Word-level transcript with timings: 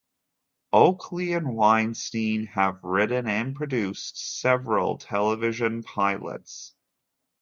Oakley 0.73 1.33
and 1.33 1.55
Weinstein 1.55 2.47
have 2.47 2.83
written 2.83 3.27
and 3.27 3.55
produced 3.55 4.39
several 4.41 4.97
television 4.97 5.83
pilots. 5.83 6.73